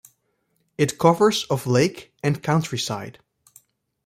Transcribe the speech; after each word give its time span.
It 0.79 0.97
covers 0.97 1.43
of 1.43 1.67
lake 1.67 2.11
and 2.23 2.41
countryside. 2.41 3.19